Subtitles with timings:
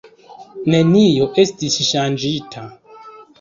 [0.75, 2.65] Nenio estis ŝanĝita.